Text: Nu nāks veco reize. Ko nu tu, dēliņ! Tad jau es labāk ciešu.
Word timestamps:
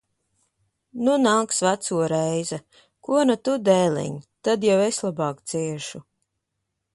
Nu 1.07 1.17
nāks 1.25 1.59
veco 1.65 1.99
reize. 2.13 2.59
Ko 3.09 3.19
nu 3.31 3.35
tu, 3.49 3.59
dēliņ! 3.69 4.17
Tad 4.49 4.67
jau 4.71 4.79
es 4.87 4.99
labāk 5.09 5.45
ciešu. 5.53 6.03